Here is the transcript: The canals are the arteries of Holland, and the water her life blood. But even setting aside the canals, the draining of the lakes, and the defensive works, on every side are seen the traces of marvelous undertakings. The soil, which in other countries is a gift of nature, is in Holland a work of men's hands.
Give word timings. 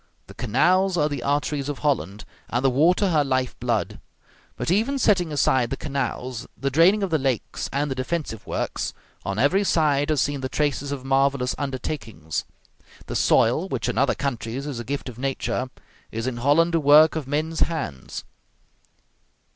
The 0.25 0.33
canals 0.33 0.97
are 0.97 1.07
the 1.07 1.21
arteries 1.21 1.69
of 1.69 1.77
Holland, 1.85 2.25
and 2.49 2.65
the 2.65 2.71
water 2.71 3.11
her 3.11 3.23
life 3.23 3.55
blood. 3.59 3.99
But 4.57 4.71
even 4.71 4.97
setting 4.97 5.31
aside 5.31 5.69
the 5.69 5.77
canals, 5.77 6.47
the 6.57 6.71
draining 6.71 7.03
of 7.03 7.11
the 7.11 7.19
lakes, 7.19 7.69
and 7.71 7.91
the 7.91 7.93
defensive 7.93 8.47
works, 8.47 8.95
on 9.23 9.37
every 9.37 9.63
side 9.63 10.09
are 10.09 10.15
seen 10.17 10.41
the 10.41 10.49
traces 10.49 10.91
of 10.91 11.05
marvelous 11.05 11.53
undertakings. 11.59 12.45
The 13.05 13.15
soil, 13.15 13.67
which 13.69 13.87
in 13.87 13.99
other 13.99 14.15
countries 14.15 14.65
is 14.65 14.79
a 14.79 14.83
gift 14.83 15.07
of 15.07 15.19
nature, 15.19 15.69
is 16.11 16.25
in 16.25 16.37
Holland 16.37 16.73
a 16.73 16.79
work 16.79 17.15
of 17.15 17.27
men's 17.27 17.59
hands. 17.59 18.23